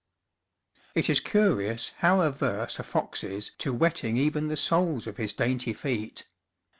[0.95, 5.17] It is curious how averse a fox is to wet ting even the soles of
[5.17, 6.25] his dainty feet!